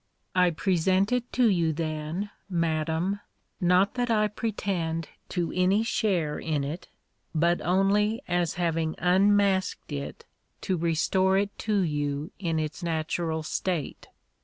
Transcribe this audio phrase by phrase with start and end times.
[0.33, 3.19] I present it to you then, Madam,
[3.59, 6.89] not that I pretend to any share in it,
[7.35, 10.25] but only as having unmasked it
[10.61, 14.07] to restore it to you in its natural state.